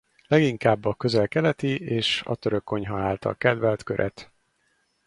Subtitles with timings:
[0.27, 4.31] Leginkább a közel-keleti és a török konyha által kedvelt köret.